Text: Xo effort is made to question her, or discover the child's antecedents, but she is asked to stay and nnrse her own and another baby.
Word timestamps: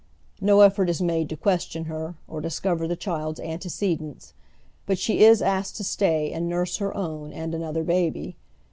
Xo 0.41 0.65
effort 0.65 0.89
is 0.89 0.99
made 0.99 1.29
to 1.29 1.37
question 1.37 1.83
her, 1.85 2.15
or 2.27 2.41
discover 2.41 2.87
the 2.87 2.95
child's 2.95 3.39
antecedents, 3.39 4.33
but 4.87 4.97
she 4.97 5.23
is 5.23 5.43
asked 5.43 5.75
to 5.75 5.83
stay 5.83 6.31
and 6.31 6.51
nnrse 6.51 6.79
her 6.79 6.97
own 6.97 7.31
and 7.31 7.53
another 7.53 7.83
baby. 7.83 8.35